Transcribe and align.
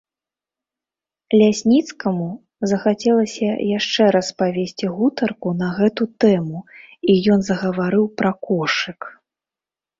Лясніцкаму 1.41 2.29
захацелася 2.71 3.47
яшчэ 3.77 4.03
раз 4.17 4.27
павесці 4.41 4.91
гутарку 4.97 5.47
на 5.61 5.69
гэту 5.79 6.03
тэму, 6.27 6.59
і 7.13 7.21
ён 7.37 7.49
загаварыў 7.53 8.05
пра 8.23 8.31
кошык. 8.51 8.99